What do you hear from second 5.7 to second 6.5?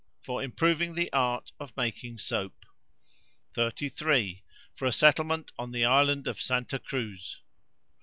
island of